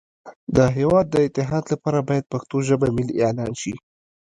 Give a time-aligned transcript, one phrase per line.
[0.55, 3.73] د هیواد د اتحاد لپاره باید پښتو ژبه ملی اعلان شی